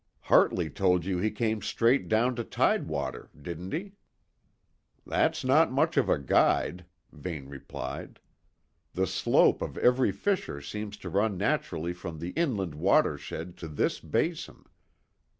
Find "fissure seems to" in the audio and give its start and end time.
10.11-11.09